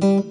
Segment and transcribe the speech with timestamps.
[0.00, 0.22] The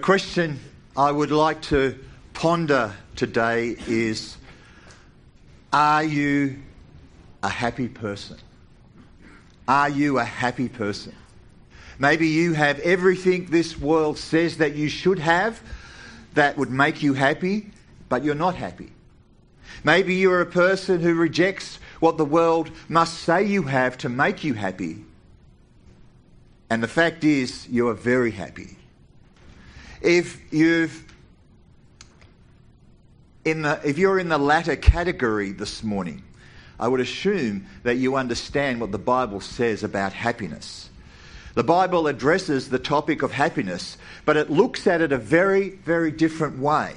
[0.00, 0.58] question
[0.96, 1.98] I would like to
[2.32, 4.38] ponder today is
[5.70, 6.62] Are you
[7.42, 8.38] a happy person?
[9.68, 11.14] Are you a happy person?
[11.98, 15.62] Maybe you have everything this world says that you should have
[16.32, 17.70] that would make you happy,
[18.08, 18.92] but you're not happy.
[19.86, 24.42] Maybe you're a person who rejects what the world must say you have to make
[24.42, 25.04] you happy.
[26.68, 28.76] And the fact is, you are very happy.
[30.02, 31.04] If you've
[33.44, 36.24] in the, if you're in the latter category this morning,
[36.80, 40.90] I would assume that you understand what the Bible says about happiness.
[41.54, 46.10] The Bible addresses the topic of happiness, but it looks at it a very, very
[46.10, 46.96] different way.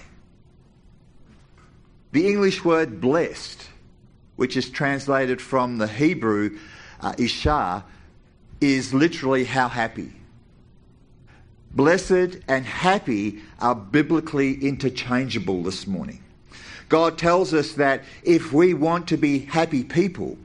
[2.12, 3.70] The English word blessed,
[4.36, 6.58] which is translated from the Hebrew
[7.02, 7.14] uh,
[8.60, 10.14] is literally how happy.
[11.72, 16.24] Blessed and happy are biblically interchangeable this morning.
[16.90, 20.36] God tells us that if we want to be happy people,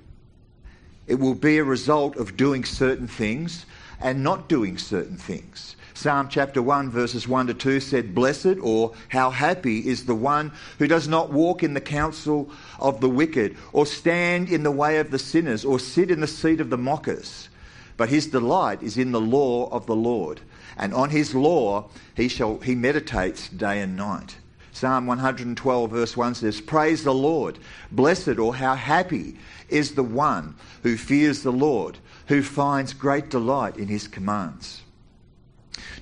[1.07, 3.65] it will be a result of doing certain things
[4.01, 5.77] and not doing certain things.
[5.97, 10.51] Psalm chapter 1, verses 1 to 2 said, Blessed or how happy is the one
[10.81, 14.99] who does not walk in the counsel of the wicked, or stand in the way
[14.99, 17.49] of the sinners, or sit in the seat of the mockers.
[17.97, 20.41] But his delight is in the law of the Lord,
[20.77, 24.37] and on his law he, shall, he meditates day and night.
[24.73, 27.61] Psalm 112, verse 1 says, Praise the Lord.
[27.93, 33.77] Blessed or how happy is the one who fears the Lord, who finds great delight
[33.77, 34.83] in his commands.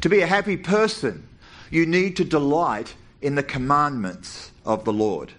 [0.03, 1.27] To be a happy person,
[1.71, 5.33] you need to delight in the commandments of the Lord.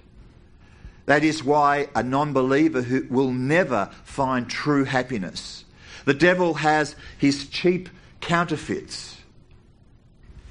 [1.05, 5.65] That is why a non believer will never find true happiness.
[6.05, 7.89] The devil has his cheap
[8.19, 9.17] counterfeits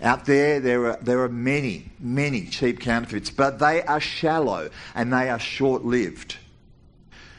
[0.02, 5.12] out there, there are, there are many, many cheap counterfeits, but they are shallow and
[5.12, 6.36] they are short lived.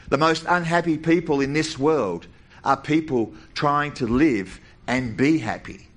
[0.08, 2.26] The most unhappy people in this world
[2.64, 5.88] are people trying to live and be happy.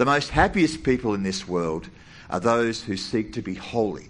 [0.00, 1.90] The most happiest people in this world
[2.30, 4.08] are those who seek to be holy.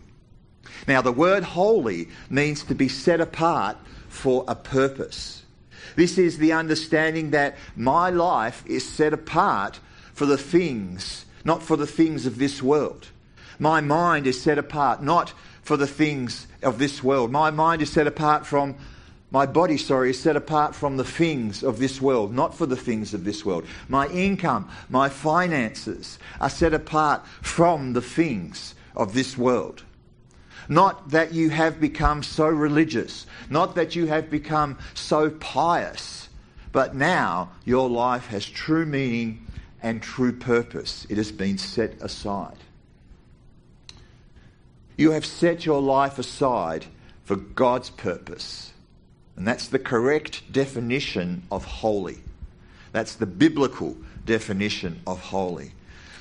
[0.86, 3.76] Now, the word holy means to be set apart
[4.08, 5.42] for a purpose.
[5.96, 9.80] This is the understanding that my life is set apart
[10.14, 13.08] for the things not for the things of this world.
[13.58, 17.32] My mind is set apart not for the things of this world.
[17.32, 18.76] My mind is set apart from
[19.30, 22.76] my body, sorry, is set apart from the things of this world, not for the
[22.76, 23.64] things of this world.
[23.88, 29.84] My income, my finances are set apart from the things of this world.
[30.68, 36.28] Not that you have become so religious, not that you have become so pious,
[36.72, 39.46] but now your life has true meaning
[39.82, 41.06] and true purpose.
[41.08, 42.58] It has been set aside.
[44.96, 46.86] You have set your life aside
[47.24, 48.72] for God's purpose.
[49.36, 52.18] And that's the correct definition of holy.
[52.92, 53.96] That's the biblical
[54.26, 55.72] definition of holy.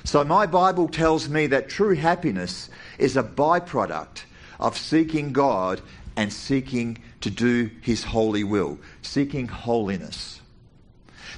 [0.04, 4.22] So, my Bible tells me that true happiness is a byproduct
[4.58, 5.82] of seeking God
[6.16, 10.40] and seeking to do His holy will, seeking holiness.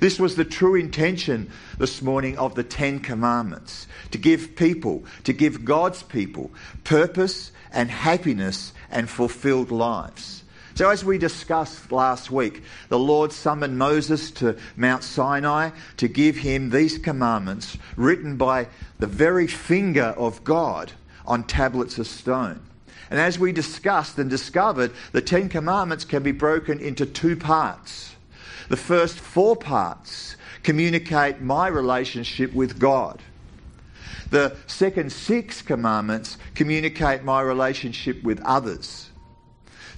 [0.00, 5.32] This was the true intention this morning of the Ten Commandments to give people, to
[5.32, 6.50] give God's people,
[6.84, 10.41] purpose and happiness and fulfilled lives.
[10.74, 16.36] So, as we discussed last week, the Lord summoned Moses to Mount Sinai to give
[16.36, 18.68] him these commandments written by
[18.98, 20.92] the very finger of God
[21.26, 22.60] on tablets of stone.
[23.10, 28.16] And as we discussed and discovered, the Ten Commandments can be broken into two parts.
[28.70, 33.20] The first four parts communicate my relationship with God.
[34.30, 39.10] The second six commandments communicate my relationship with others.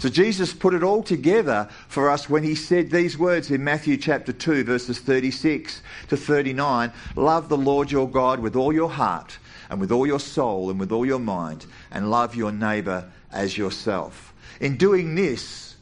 [0.05, 3.97] So Jesus put it all together for us when he said these words in Matthew
[3.97, 9.39] chapter 2, verses 36 to 39 Love the Lord your God with all your heart,
[9.71, 13.56] and with all your soul, and with all your mind, and love your neighbour as
[13.56, 14.35] yourself.
[14.61, 15.75] In doing this,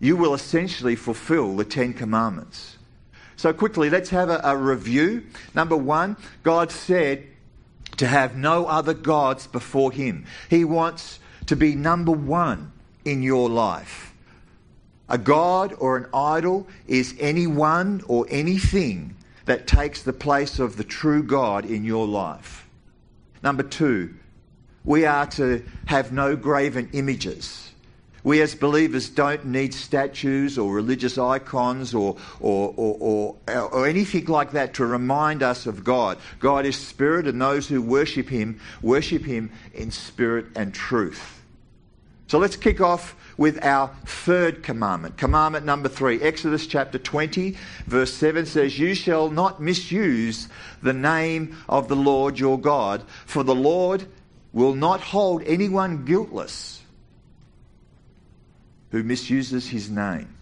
[0.00, 2.76] you will essentially fulfill the Ten Commandments.
[3.36, 5.26] So, quickly, let's have a, a review.
[5.54, 7.24] Number one, God said
[7.98, 10.26] to have no other gods before Him.
[10.50, 12.72] He wants to be number one
[13.04, 14.12] in your life.
[15.08, 19.14] A god or an idol is anyone or anything
[19.44, 22.66] that takes the place of the true God in your life.
[23.42, 24.14] Number two,
[24.84, 27.70] we are to have no graven images.
[28.22, 32.96] We as believers don't need statues or religious icons or, or, or,
[33.46, 36.16] or, or anything like that to remind us of God.
[36.38, 41.33] God is spirit, and those who worship Him worship Him in spirit and truth.
[42.34, 45.16] So let's kick off with our third commandment.
[45.16, 50.48] Commandment number three, Exodus chapter 20, verse 7 says, You shall not misuse
[50.82, 54.08] the name of the Lord your God, for the Lord
[54.52, 56.82] will not hold anyone guiltless
[58.90, 60.34] who misuses his name.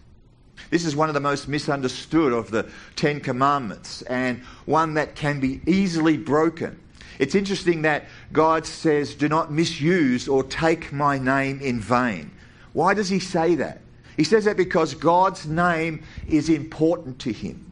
[0.70, 5.40] This is one of the most misunderstood of the Ten Commandments and one that can
[5.40, 6.80] be easily broken.
[7.22, 12.32] It's interesting that God says, Do not misuse or take my name in vain.
[12.72, 13.80] Why does he say that?
[14.16, 17.70] He says that because God's name is important to him.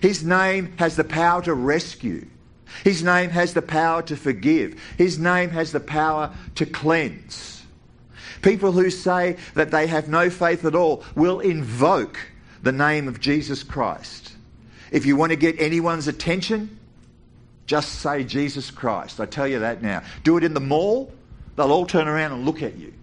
[0.00, 2.26] His name has the power to rescue.
[2.84, 4.80] His name has the power to forgive.
[4.96, 7.66] His name has the power to cleanse.
[8.40, 12.18] People who say that they have no faith at all will invoke
[12.62, 14.32] the name of Jesus Christ.
[14.90, 16.77] If you want to get anyone's attention,
[17.68, 19.20] just say Jesus Christ.
[19.20, 20.02] I tell you that now.
[20.24, 21.12] Do it in the mall,
[21.54, 22.94] they'll all turn around and look at you.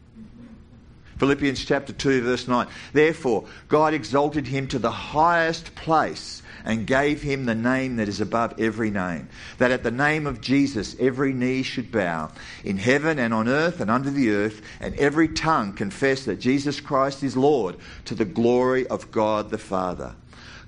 [1.17, 2.67] Philippians chapter 2, verse 9.
[2.91, 8.19] Therefore, God exalted him to the highest place and gave him the name that is
[8.19, 9.29] above every name,
[9.59, 12.31] that at the name of Jesus every knee should bow,
[12.63, 16.81] in heaven and on earth and under the earth, and every tongue confess that Jesus
[16.81, 20.15] Christ is Lord, to the glory of God the Father.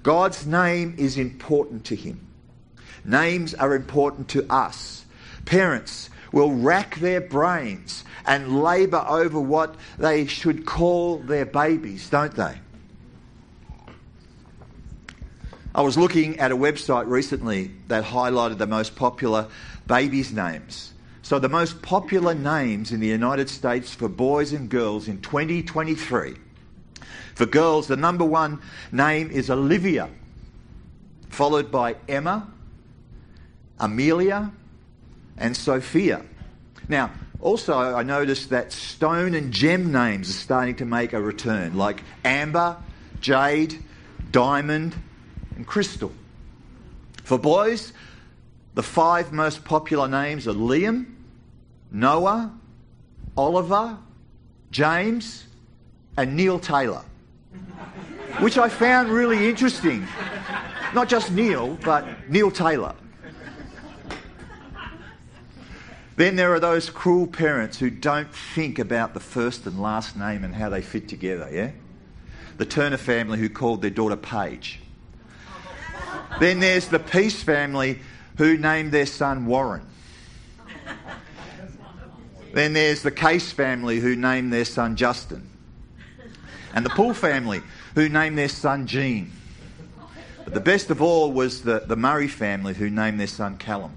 [0.04, 2.27] God's name is important to him.
[3.08, 5.06] Names are important to us.
[5.46, 12.36] Parents will rack their brains and labour over what they should call their babies, don't
[12.36, 12.60] they?
[15.74, 19.48] I was looking at a website recently that highlighted the most popular
[19.88, 20.94] babies' names.
[21.22, 26.36] So, the most popular names in the United States for boys and girls in 2023.
[27.36, 28.60] For girls, the number one
[28.92, 30.10] name is Olivia,
[31.30, 32.48] followed by Emma,
[33.80, 34.52] Amelia,
[35.38, 36.24] and Sophia.
[36.88, 41.78] Now, also, I noticed that stone and gem names are starting to make a return,
[41.78, 42.78] like Amber,
[43.22, 43.78] Jade,
[44.32, 44.96] Diamond,
[45.56, 46.12] and Crystal.
[47.24, 47.94] For boys,
[48.74, 51.06] the five most popular names are Liam,
[51.92, 52.54] Noah,
[53.36, 53.98] Oliver,
[54.72, 55.46] James,
[56.18, 57.04] and Neil Taylor,
[58.40, 60.08] which I found really interesting.
[60.96, 62.96] Not just Neil, but Neil Taylor.
[66.18, 70.44] Then there are those cruel parents who don't think about the first and last name
[70.44, 71.72] and how they fit together, yeah?
[72.58, 74.80] The Turner family who called their daughter Paige.
[76.40, 78.00] Then there's the Peace family
[78.38, 79.86] who named their son Warren.
[82.52, 85.48] Then there's the Case family who named their son Justin.
[86.74, 87.62] And the Poole family
[87.94, 89.32] who named their son Gene.
[90.44, 93.96] But the best of all was the, the Murray family who named their son Callum.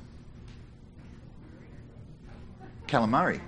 [2.92, 3.40] Murray.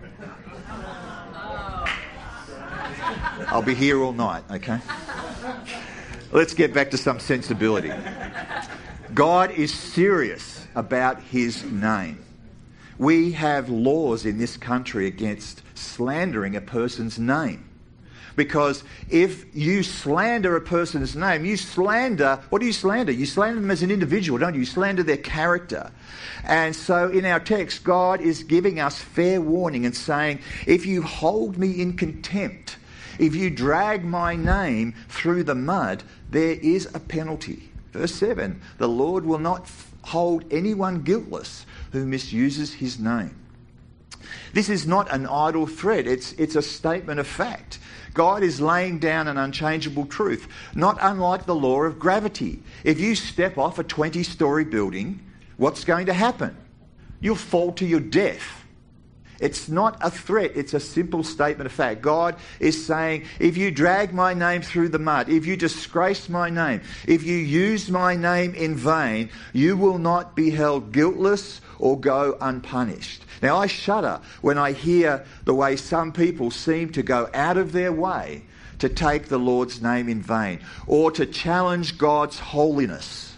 [3.49, 4.79] I'll be here all night, okay?
[6.31, 7.93] Let's get back to some sensibility.
[9.13, 12.25] God is serious about his name.
[12.99, 17.69] We have laws in this country against slandering a person's name.
[18.37, 23.13] Because if you slander a person's name, you slander, what do you slander?
[23.13, 24.61] You slander them as an individual, don't you?
[24.61, 25.91] You slander their character.
[26.45, 31.03] And so in our text, God is giving us fair warning and saying, if you
[31.03, 32.77] hold me in contempt,
[33.19, 37.71] if you drag my name through the mud, there is a penalty.
[37.93, 39.71] Verse 7 The Lord will not
[40.03, 43.37] hold anyone guiltless who misuses his name.
[44.53, 47.79] This is not an idle threat, it's, it's a statement of fact.
[48.15, 52.63] God is laying down an unchangeable truth, not unlike the law of gravity.
[52.85, 55.21] If you step off a 20 story building,
[55.57, 56.57] what's going to happen?
[57.21, 58.62] You'll fall to your death.
[59.43, 62.01] It's not a threat, it's a simple statement of fact.
[62.01, 66.49] God is saying, if you drag my name through the mud, if you disgrace my
[66.49, 71.99] name, if you use my name in vain, you will not be held guiltless or
[71.99, 73.25] go unpunished.
[73.43, 77.73] Now, I shudder when I hear the way some people seem to go out of
[77.73, 78.45] their way
[78.79, 83.32] to take the Lord's name in vain or to challenge God's holiness.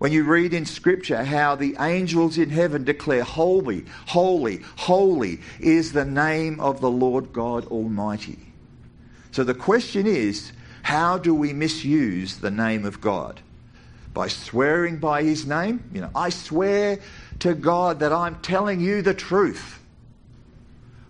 [0.00, 5.92] When you read in Scripture how the angels in heaven declare, Holy, holy, holy is
[5.92, 8.38] the name of the Lord God Almighty.
[9.30, 10.52] So the question is,
[10.84, 13.42] how do we misuse the name of God?
[14.14, 15.84] By swearing by his name?
[15.92, 16.98] You know, I swear
[17.40, 19.80] to God that I'm telling you the truth.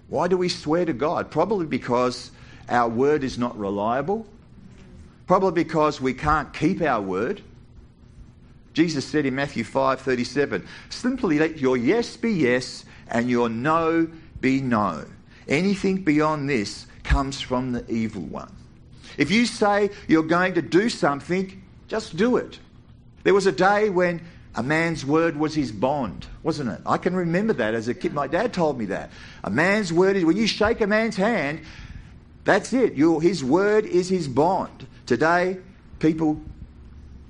[0.08, 1.30] Why do we swear to God?
[1.30, 2.32] Probably because
[2.68, 4.26] our word is not reliable.
[5.28, 7.40] Probably because we can't keep our word.
[8.72, 14.08] Jesus said in Matthew 5:37, "Simply let your yes be yes and your no
[14.40, 15.04] be no.
[15.48, 18.52] Anything beyond this comes from the evil one."
[19.18, 22.58] If you say you're going to do something, just do it.
[23.24, 24.20] There was a day when
[24.54, 26.80] a man's word was his bond, wasn't it?
[26.86, 28.14] I can remember that as a kid.
[28.14, 29.10] My dad told me that.
[29.44, 31.60] A man's word is when you shake a man's hand,
[32.44, 32.94] that's it.
[32.94, 34.86] His word is his bond.
[35.06, 35.58] Today,
[35.98, 36.40] people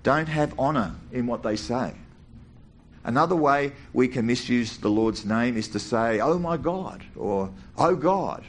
[0.03, 1.95] don't have honour in what they say.
[3.05, 7.51] Another way we can misuse the Lord's name is to say, oh my God, or
[7.79, 8.45] oh God.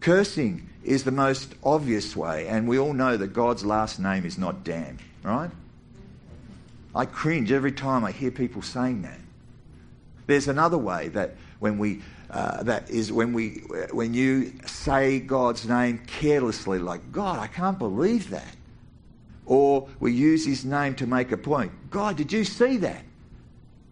[0.00, 4.38] Cursing is the most obvious way, and we all know that God's last name is
[4.38, 5.50] not damn, right?
[6.94, 9.18] I cringe every time I hear people saying that.
[10.26, 15.66] There's another way that when we uh, that is when we when you say God's
[15.66, 18.54] name carelessly, like God, I can't believe that,
[19.48, 21.72] or we use His name to make a point.
[21.90, 23.02] God, did you see that?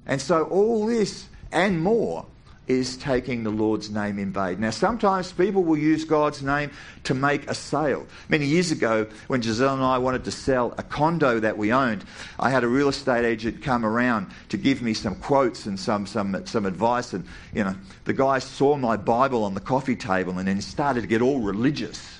[0.07, 2.27] And so all this and more
[2.67, 4.61] is taking the Lord's name in vain.
[4.61, 6.71] Now, sometimes people will use God's name
[7.05, 8.07] to make a sale.
[8.29, 12.05] Many years ago, when Giselle and I wanted to sell a condo that we owned,
[12.41, 16.07] I had a real estate agent come around to give me some quotes and some,
[16.07, 17.13] some, some advice.
[17.13, 21.03] And, you know, the guy saw my Bible on the coffee table and then started
[21.03, 22.16] to get all religious.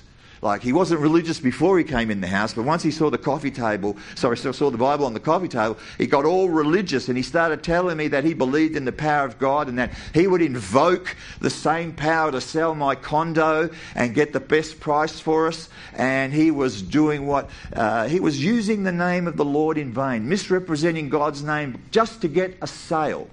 [0.47, 3.17] Like he wasn't religious before he came in the house, but once he saw the
[3.17, 7.17] coffee table, sorry, saw the Bible on the coffee table, he got all religious and
[7.17, 10.25] he started telling me that he believed in the power of God and that he
[10.25, 15.47] would invoke the same power to sell my condo and get the best price for
[15.47, 15.67] us.
[15.93, 19.91] And he was doing what uh, he was using the name of the Lord in
[19.91, 23.29] vain, misrepresenting God's name just to get a sale.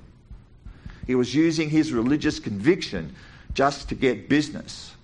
[1.06, 3.14] He was using his religious conviction
[3.54, 4.94] just to get business.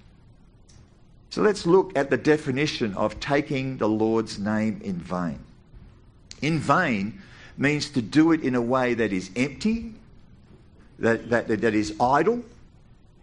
[1.30, 5.38] So let's look at the definition of taking the Lord's name in vain.
[6.42, 7.20] In vain
[7.56, 9.94] means to do it in a way that is empty,
[10.98, 12.42] that, that, that is idle,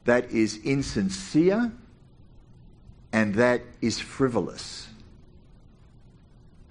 [0.06, 1.72] that is insincere,
[3.12, 4.88] and that is frivolous.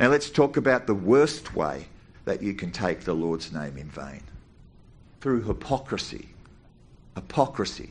[0.01, 1.87] Now let's talk about the worst way
[2.25, 4.23] that you can take the Lord's name in vain
[5.21, 6.29] through hypocrisy.
[7.15, 7.91] Hypocrisy.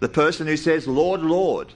[0.00, 1.72] The person who says, Lord, Lord,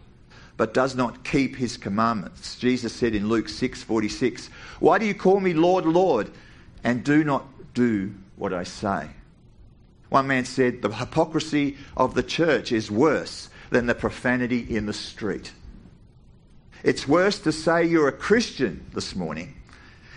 [0.62, 2.54] but does not keep his commandments.
[2.54, 6.30] Jesus said in Luke 6:46, "Why do you call me Lord, Lord,
[6.84, 9.08] and do not do what I say?"
[10.08, 14.92] One man said, "The hypocrisy of the church is worse than the profanity in the
[14.92, 15.50] street."
[16.84, 19.54] It's worse to say you're a Christian this morning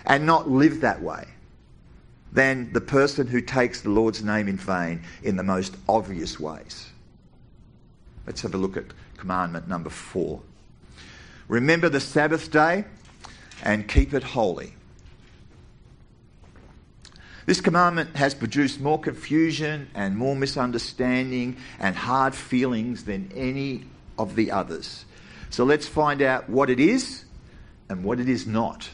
[0.05, 1.25] and not live that way
[2.31, 6.91] than the person who takes the Lord's name in vain in the most obvious ways.
[8.25, 8.85] Let's have a look at
[9.17, 10.41] commandment number four.
[11.47, 12.85] Remember the Sabbath day
[13.63, 14.73] and keep it holy.
[17.45, 23.83] This commandment has produced more confusion and more misunderstanding and hard feelings than any
[24.17, 25.05] of the others.
[25.51, 27.25] So let's find out what it is
[27.87, 28.89] and what it is not.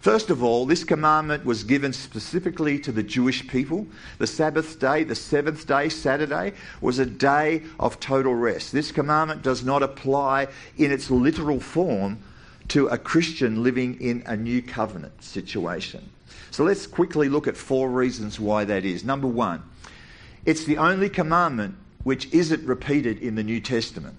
[0.00, 3.86] First of all, this commandment was given specifically to the Jewish people.
[4.18, 8.72] The Sabbath day, the seventh day, Saturday, was a day of total rest.
[8.72, 12.18] This commandment does not apply in its literal form
[12.68, 16.08] to a Christian living in a new covenant situation.
[16.50, 19.04] So let's quickly look at four reasons why that is.
[19.04, 19.62] Number one,
[20.44, 21.74] it's the only commandment
[22.04, 24.16] which isn't repeated in the New Testament.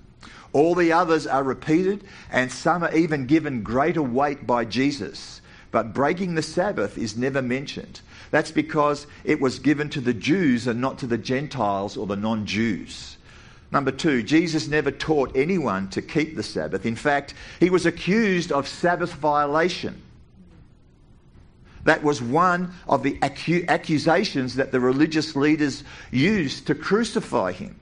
[0.51, 5.38] All the others are repeated, and some are even given greater weight by Jesus.
[5.71, 8.01] But breaking the Sabbath is never mentioned.
[8.31, 12.15] That's because it was given to the Jews and not to the Gentiles or the
[12.15, 13.17] non Jews.
[13.71, 16.85] Number two, Jesus never taught anyone to keep the Sabbath.
[16.87, 20.01] In fact, he was accused of Sabbath violation.
[21.83, 27.79] That was one of the acu- accusations that the religious leaders used to crucify him.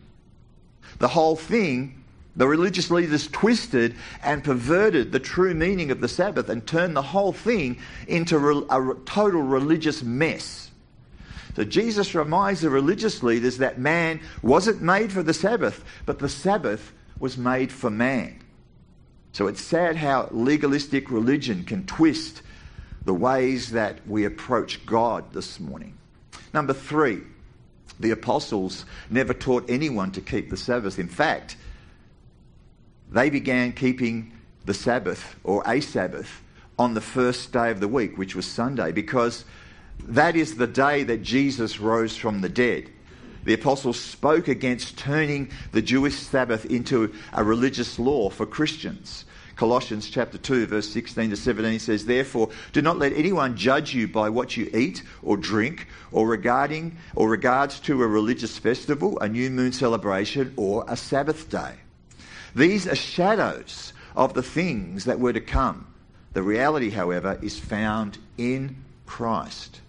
[0.99, 2.03] The whole thing
[2.37, 7.01] the religious leaders twisted and perverted the true meaning of the Sabbath and turned the
[7.01, 8.37] whole thing into
[8.69, 10.69] a total religious mess.
[11.55, 16.29] So Jesus reminds the religious leaders that man wasn't made for the Sabbath, but the
[16.29, 18.39] Sabbath was made for man.
[19.31, 22.43] So it's sad how legalistic religion can twist
[23.05, 25.97] the ways that we approach God this morning.
[26.53, 27.21] Number three,
[27.99, 30.99] the apostles never taught anyone to keep the Sabbath.
[30.99, 31.57] In fact,
[33.11, 34.33] they began keeping
[34.65, 36.43] the Sabbath or a Sabbath
[36.77, 39.45] on the first day of the week, which was Sunday, because
[40.03, 42.89] that is the day that Jesus rose from the dead.
[43.45, 49.25] The apostles spoke against turning the Jewish Sabbath into a religious law for Christians.
[49.55, 54.07] Colossians chapter 2 verse 16 to 17 says, Therefore, do not let anyone judge you
[54.07, 59.27] by what you eat or drink or regarding or regards to a religious festival, a
[59.27, 61.73] new moon celebration or a Sabbath day.
[62.55, 65.87] These are shadows of the things that were to come.
[66.33, 68.75] The reality, however, is found in
[69.05, 69.81] Christ.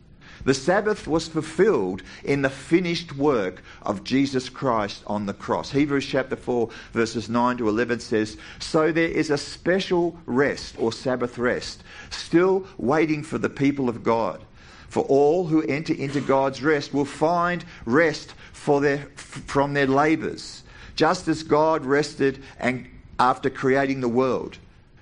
[0.44, 5.70] The Sabbath was fulfilled in the finished work of Jesus Christ on the cross.
[5.72, 10.92] Hebrews chapter 4, verses 9 to 11 says, So there is a special rest or
[10.92, 14.44] Sabbath rest still waiting for the people of God.
[14.88, 18.34] For all who enter into God's rest will find rest
[18.80, 20.57] their, from their labours,
[20.98, 22.88] just as God rested and
[23.20, 24.58] after creating the world.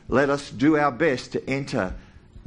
[0.09, 1.95] Let us do our best to enter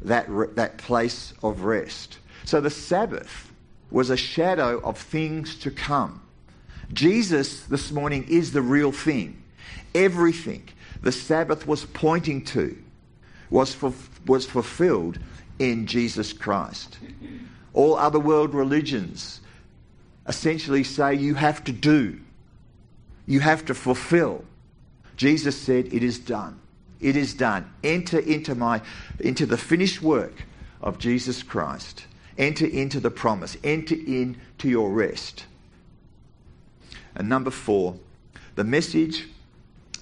[0.03, 2.19] that, that place of rest.
[2.45, 3.51] So the Sabbath
[3.89, 6.21] was a shadow of things to come.
[6.93, 9.41] Jesus this morning is the real thing.
[9.95, 10.69] Everything
[11.01, 12.77] the Sabbath was pointing to
[13.49, 13.91] was, for,
[14.27, 15.17] was fulfilled
[15.57, 16.99] in Jesus Christ.
[17.73, 19.41] All other world religions
[20.27, 22.19] essentially say you have to do,
[23.29, 24.43] you have to fulfill.
[25.15, 26.59] Jesus said, It is done.
[26.99, 27.71] It is done.
[27.83, 28.81] Enter into my
[29.19, 30.43] into the finished work
[30.81, 32.05] of Jesus Christ.
[32.39, 33.55] Enter into the promise.
[33.63, 35.45] Enter into your rest.
[37.15, 37.99] And number four,
[38.55, 39.27] the message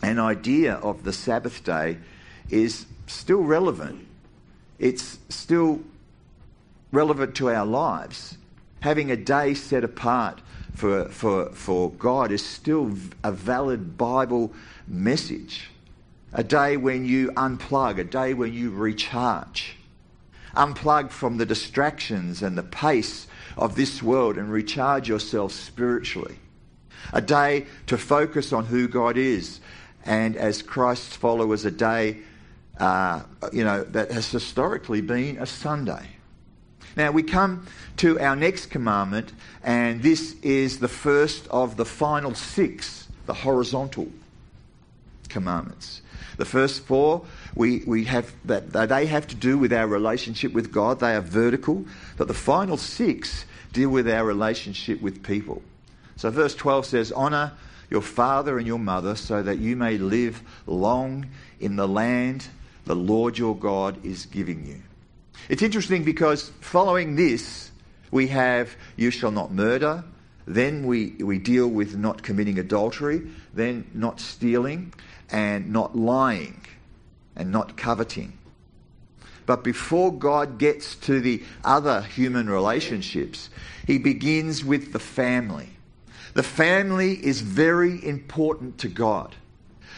[0.02, 1.98] and idea of the Sabbath day
[2.50, 4.08] is still relevant.
[4.80, 5.82] It's still
[6.94, 8.38] relevant to our lives.
[8.80, 10.40] Having a day set apart
[10.78, 14.54] for, for, for God is still a valid Bible
[14.88, 15.70] message.
[16.34, 19.78] A day when you unplug, a day when you recharge
[20.58, 26.38] unplug from the distractions and the pace of this world and recharge yourself spiritually.
[27.14, 29.62] A day to focus on who God is,
[30.04, 32.18] and as Christ's followers, a day,
[32.80, 33.22] uh,
[33.54, 36.17] you know, that has historically been a Sunday.
[36.98, 39.32] Now we come to our next commandment,
[39.64, 44.08] and this is the first of the final six, the horizontal
[45.30, 46.02] commandments.
[46.38, 50.72] The first four we, we have that they have to do with our relationship with
[50.72, 51.00] God.
[51.00, 51.86] They are vertical,
[52.18, 55.62] but the final six deal with our relationship with people.
[56.16, 57.54] So verse 12 says, Honour
[57.92, 61.28] your father and your mother so that you may live long
[61.60, 62.48] in the land
[62.86, 64.82] the Lord your God is giving you.
[65.50, 67.72] It's interesting because following this,
[68.12, 70.04] we have you shall not murder.
[70.46, 73.22] Then we, we deal with not committing adultery,
[73.54, 74.94] then not stealing,
[75.30, 76.62] and not lying
[77.36, 78.38] and not coveting.
[79.46, 83.50] But before God gets to the other human relationships,
[83.86, 85.70] he begins with the family.
[86.34, 89.36] The family is very important to God.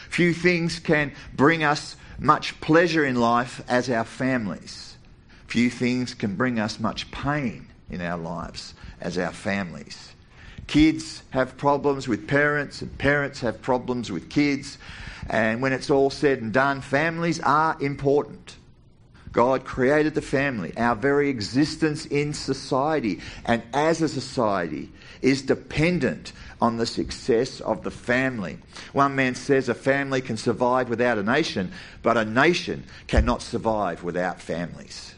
[0.08, 4.89] Few things can bring us much pleasure in life as our families.
[5.50, 10.12] Few things can bring us much pain in our lives as our families.
[10.68, 14.78] Kids have problems with parents, and parents have problems with kids,
[15.28, 18.58] and when it's all said and done, families are important.
[19.32, 20.72] God created the family.
[20.76, 27.82] Our very existence in society and as a society is dependent on the success of
[27.82, 28.58] the family.
[28.92, 31.72] One man says a family can survive without a nation,
[32.04, 35.14] but a nation cannot survive without families.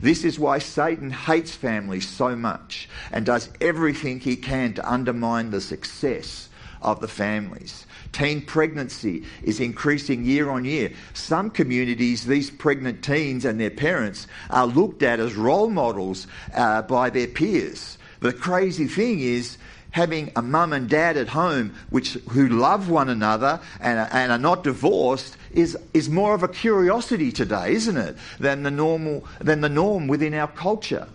[0.00, 5.50] This is why Satan hates families so much and does everything he can to undermine
[5.50, 6.48] the success
[6.82, 7.86] of the families.
[8.12, 10.92] Teen pregnancy is increasing year on year.
[11.14, 16.82] Some communities, these pregnant teens and their parents are looked at as role models uh,
[16.82, 17.98] by their peers.
[18.20, 19.58] The crazy thing is,
[19.90, 24.38] having a mum and dad at home which who love one another and, and are
[24.38, 29.60] not divorced is, is more of a curiosity today, isn't it, than the normal than
[29.60, 31.08] the norm within our culture.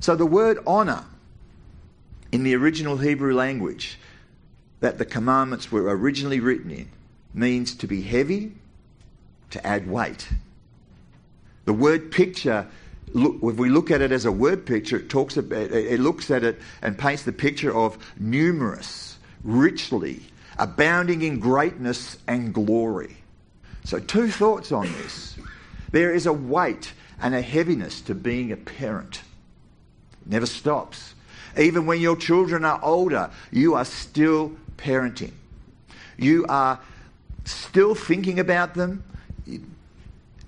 [0.00, 1.04] So the word honour
[2.32, 3.98] in the original Hebrew language
[4.80, 6.88] that the commandments were originally written in
[7.34, 8.52] means to be heavy,
[9.50, 10.28] to add weight.
[11.66, 12.66] The word picture,
[13.12, 16.30] look, if we look at it as a word picture, it talks about, it looks
[16.30, 20.20] at it and paints the picture of numerous, richly,
[20.58, 23.16] abounding in greatness and glory.
[23.84, 25.36] So, two thoughts on this.
[25.90, 29.22] There is a weight and a heaviness to being a parent.
[30.22, 31.14] It never stops.
[31.58, 35.32] Even when your children are older, you are still parenting.
[36.16, 36.78] You are
[37.44, 39.02] still thinking about them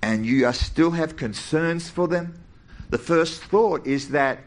[0.01, 2.42] and you still have concerns for them.
[2.93, 4.37] The first thought is that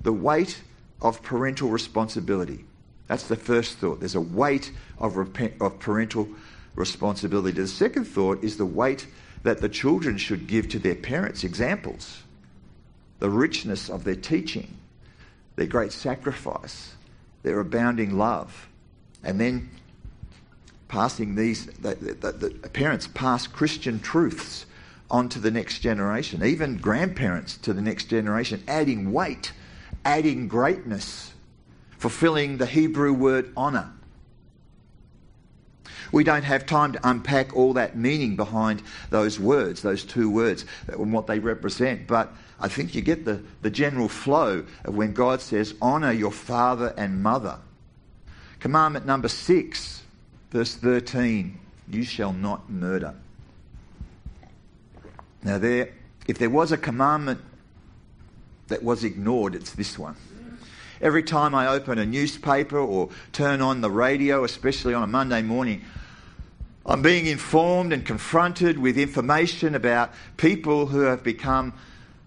[0.00, 0.62] the weight
[1.02, 2.64] of parental responsibility.
[3.08, 3.98] That's the first thought.
[3.98, 5.16] There's a weight of,
[5.60, 6.28] of parental
[6.76, 7.60] responsibility.
[7.60, 9.08] The second thought is the weight
[9.42, 12.22] that the children should give to their parents' examples,
[13.18, 14.76] the richness of their teaching,
[15.56, 16.94] their great sacrifice,
[17.42, 18.68] their abounding love.
[19.24, 19.68] And then
[20.86, 24.65] passing these, the, the, the parents pass Christian truths
[25.10, 29.52] on to the next generation, even grandparents to the next generation, adding weight,
[30.04, 31.32] adding greatness,
[31.98, 33.92] fulfilling the Hebrew word honour.
[36.12, 40.64] We don't have time to unpack all that meaning behind those words, those two words,
[40.86, 45.12] and what they represent, but I think you get the, the general flow of when
[45.12, 47.58] God says, Honour your father and mother.
[48.60, 50.02] Commandment number six,
[50.50, 51.58] verse 13
[51.90, 53.14] You shall not murder.
[55.46, 55.90] Now, there,
[56.26, 57.40] if there was a commandment
[58.66, 60.16] that was ignored, it's this one.
[61.00, 65.42] Every time I open a newspaper or turn on the radio, especially on a Monday
[65.42, 65.82] morning,
[66.84, 71.74] I'm being informed and confronted with information about people who have become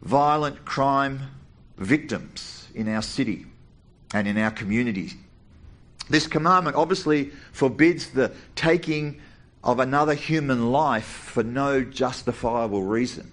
[0.01, 1.23] violent crime
[1.77, 3.45] victims in our city
[4.13, 5.11] and in our community.
[6.09, 9.19] This commandment obviously forbids the taking
[9.63, 13.31] of another human life for no justifiable reason.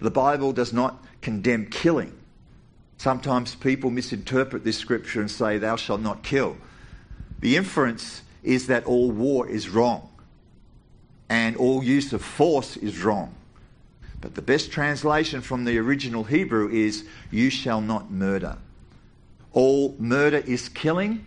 [0.00, 2.12] The Bible does not condemn killing.
[2.98, 6.56] Sometimes people misinterpret this scripture and say, Thou shalt not kill.
[7.40, 10.08] The inference is that all war is wrong
[11.28, 13.34] and all use of force is wrong.
[14.20, 18.56] But the best translation from the original Hebrew is, You shall not murder.
[19.52, 21.24] All murder is killing,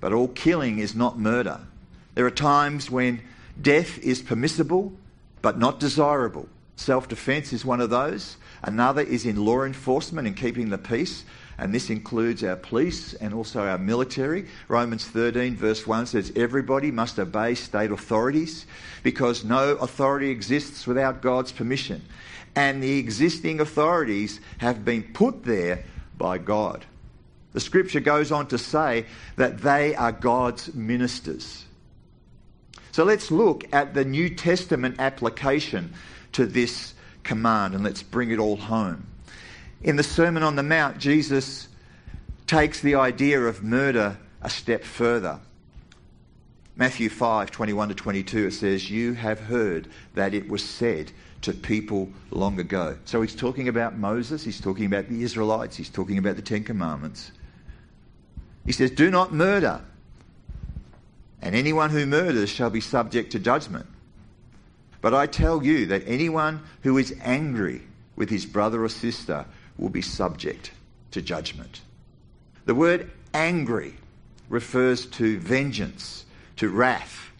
[0.00, 1.60] but all killing is not murder.
[2.14, 3.20] There are times when
[3.60, 4.92] death is permissible,
[5.40, 6.48] but not desirable.
[6.76, 8.36] Self defense is one of those.
[8.62, 11.24] Another is in law enforcement and keeping the peace,
[11.58, 14.46] and this includes our police and also our military.
[14.68, 18.66] Romans 13, verse 1 says, Everybody must obey state authorities
[19.02, 22.02] because no authority exists without God's permission.
[22.54, 25.84] And the existing authorities have been put there
[26.16, 26.84] by God.
[27.52, 31.64] The scripture goes on to say that they are God's ministers.
[32.92, 35.94] So let's look at the New Testament application
[36.32, 39.06] to this command and let's bring it all home.
[39.82, 41.68] In the Sermon on the Mount, Jesus
[42.46, 45.40] takes the idea of murder a step further.
[46.76, 51.52] Matthew 5 21 to 22, it says, You have heard that it was said to
[51.52, 52.96] people long ago.
[53.04, 56.62] So he's talking about Moses, he's talking about the Israelites, he's talking about the Ten
[56.62, 57.32] Commandments.
[58.66, 59.82] He says, Do not murder,
[61.42, 63.86] and anyone who murders shall be subject to judgment.
[65.00, 67.82] But I tell you that anyone who is angry
[68.14, 69.44] with his brother or sister
[69.76, 70.70] will be subject
[71.10, 71.80] to judgment.
[72.64, 73.96] The word angry
[74.48, 76.24] refers to vengeance,
[76.56, 77.30] to wrath,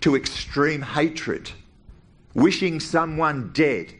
[0.00, 1.52] to extreme hatred,
[2.34, 3.94] wishing someone dead.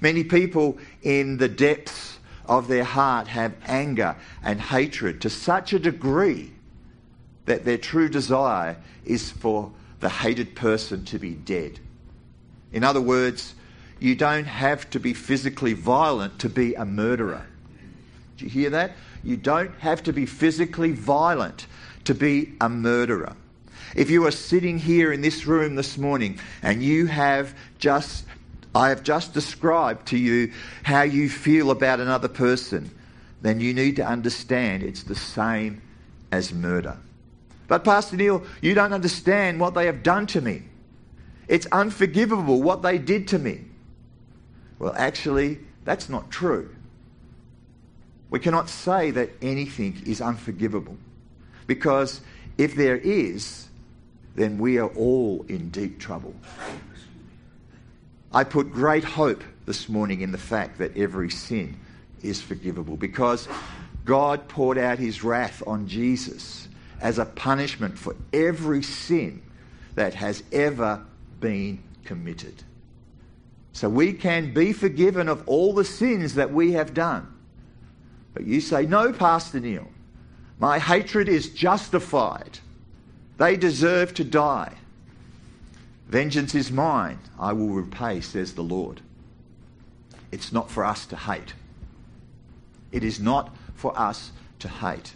[0.00, 5.78] Many people in the depths of their heart have anger and hatred to such a
[5.78, 6.53] degree
[7.46, 11.78] that their true desire is for the hated person to be dead.
[12.72, 13.54] In other words,
[14.00, 17.46] you don't have to be physically violent to be a murderer.
[18.36, 18.92] Do you hear that?
[19.22, 21.66] You don't have to be physically violent
[22.04, 23.34] to be a murderer.
[23.94, 28.24] If you are sitting here in this room this morning and you have just,
[28.74, 30.52] I have just described to you
[30.82, 32.90] how you feel about another person,
[33.40, 35.80] then you need to understand it's the same
[36.32, 36.98] as murder.
[37.66, 40.62] But, Pastor Neil, you don't understand what they have done to me.
[41.48, 43.64] It's unforgivable what they did to me.
[44.78, 46.74] Well, actually, that's not true.
[48.30, 50.96] We cannot say that anything is unforgivable
[51.66, 52.20] because
[52.58, 53.68] if there is,
[54.34, 56.34] then we are all in deep trouble.
[58.32, 61.76] I put great hope this morning in the fact that every sin
[62.22, 63.46] is forgivable because
[64.04, 66.68] God poured out his wrath on Jesus
[67.04, 69.42] as a punishment for every sin
[69.94, 71.04] that has ever
[71.38, 72.64] been committed.
[73.74, 77.30] So we can be forgiven of all the sins that we have done.
[78.32, 79.86] But you say, no, Pastor Neil,
[80.58, 82.58] my hatred is justified.
[83.36, 84.72] They deserve to die.
[86.08, 89.02] Vengeance is mine, I will repay, says the Lord.
[90.32, 91.52] It's not for us to hate.
[92.92, 95.14] It is not for us to hate.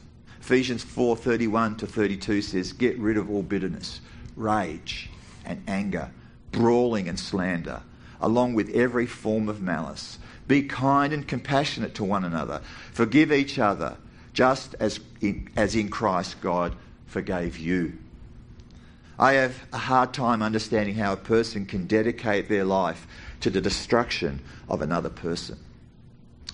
[0.49, 4.01] Ephesians 4:31 to 32 says, "Get rid of all bitterness,
[4.35, 5.11] rage,
[5.45, 6.09] and anger,
[6.53, 7.83] brawling and slander,
[8.19, 10.19] along with every form of malice.
[10.47, 12.63] Be kind and compassionate to one another.
[12.95, 13.99] Forgive each other,
[14.33, 17.99] just as in, as in Christ God forgave you.
[19.19, 23.07] I have a hard time understanding how a person can dedicate their life
[23.41, 25.59] to the destruction of another person.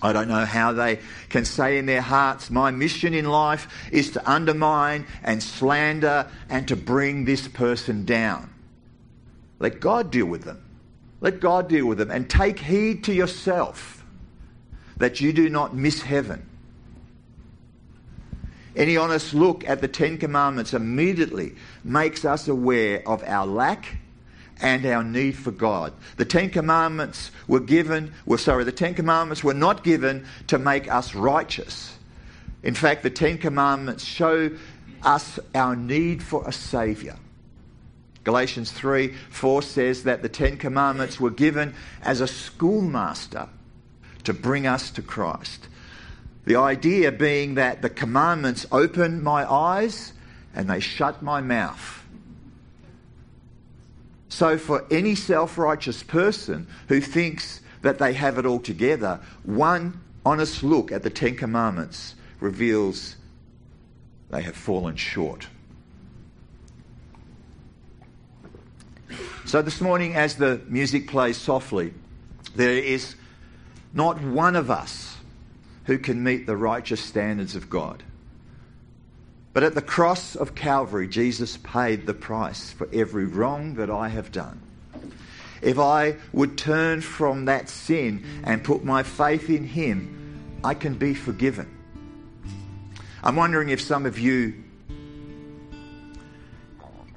[0.05, 4.11] I don't know how they can say in their hearts, My mission in life is
[4.11, 8.53] to undermine and slander and to bring this person down.
[9.57, 10.63] Let God deal with them.
[11.21, 14.05] Let God deal with them and take heed to yourself
[14.97, 16.47] that you do not miss heaven.
[18.75, 23.97] Any honest look at the Ten Commandments immediately makes us aware of our lack
[24.61, 25.93] and our need for God.
[26.17, 30.91] The Ten Commandments were given, well, sorry, the Ten Commandments were not given to make
[30.91, 31.97] us righteous.
[32.63, 34.51] In fact, the Ten Commandments show
[35.03, 37.15] us our need for a Saviour.
[38.23, 43.47] Galatians 3 4 says that the Ten Commandments were given as a schoolmaster
[44.23, 45.67] to bring us to Christ.
[46.45, 50.13] The idea being that the commandments open my eyes
[50.53, 52.04] and they shut my mouth.
[54.35, 60.01] So, for any self righteous person who thinks that they have it all together, one
[60.25, 63.15] honest look at the Ten Commandments reveals
[64.31, 65.47] they have fallen short.
[69.45, 71.93] So, this morning, as the music plays softly,
[72.57, 73.15] there is
[73.93, 75.15] not one of us
[75.85, 78.03] who can meet the righteous standards of God.
[79.55, 84.09] But at the cross of Calvary, Jesus paid the price for every wrong that I
[84.09, 84.61] have done.
[85.61, 90.95] If I would turn from that sin and put my faith in Him, I can
[90.95, 91.73] be forgiven.
[93.23, 94.61] I'm wondering if some of you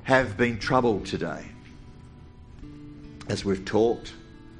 [0.05, 1.45] have been troubled today.
[3.29, 4.13] As we've talked,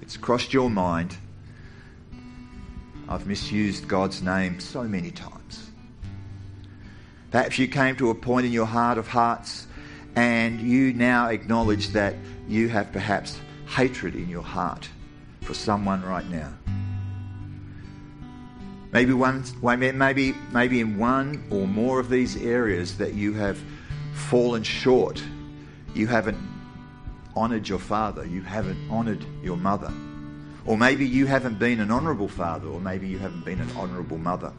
[0.03, 1.17] it's crossed your mind.
[3.09, 5.68] I've misused God's name so many times.
[7.31, 9.67] Perhaps you came to a point in your heart of hearts
[10.17, 12.15] and you now acknowledge that
[12.49, 14.89] you have perhaps hatred in your heart
[15.43, 16.53] for someone right now.
[18.93, 23.59] Maybe one, maybe, maybe in one or more of these areas that you have
[24.15, 25.23] fallen short.
[25.95, 26.39] You haven't
[27.37, 28.25] honoured your father.
[28.25, 29.93] You haven't honoured your mother.
[30.65, 34.19] Or maybe you haven't been an honourable father, or maybe you haven't been an honourable
[34.19, 34.53] mother.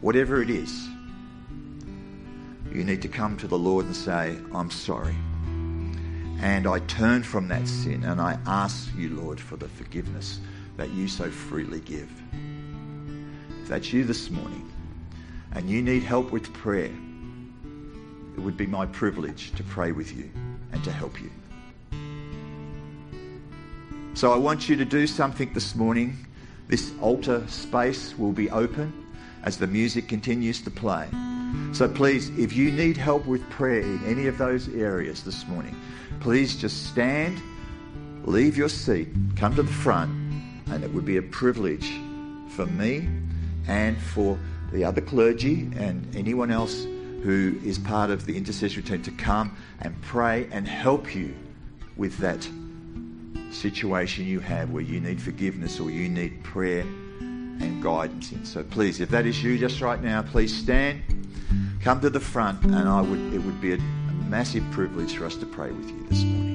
[0.00, 0.88] Whatever it is,
[2.74, 5.14] you need to come to the Lord and say, I'm sorry.
[6.40, 10.40] And I turn from that sin and I ask you, Lord, for the forgiveness
[10.76, 12.10] that you so freely give.
[13.62, 14.70] If that's you this morning
[15.52, 16.90] and you need help with prayer,
[18.36, 20.28] it would be my privilege to pray with you
[20.72, 21.30] and to help you.
[24.14, 26.26] So I want you to do something this morning.
[26.66, 28.92] This altar space will be open
[29.44, 31.08] as the music continues to play.
[31.72, 35.74] So please, if you need help with prayer in any of those areas this morning,
[36.20, 37.42] please just stand,
[38.24, 40.10] leave your seat, come to the front,
[40.70, 41.92] and it would be a privilege
[42.50, 43.08] for me
[43.66, 44.38] and for
[44.72, 46.84] the other clergy and anyone else
[47.24, 51.34] who is part of the intercessory team to come and pray and help you
[51.96, 52.48] with that
[53.50, 58.44] situation you have where you need forgiveness or you need prayer and guidance in.
[58.44, 61.02] So please, if that is you just right now, please stand
[61.80, 65.26] come to the front, and I would, it would be a, a massive privilege for
[65.26, 66.53] us to pray with you this morning.